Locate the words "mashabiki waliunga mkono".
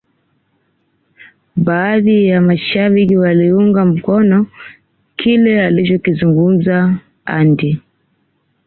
2.41-4.47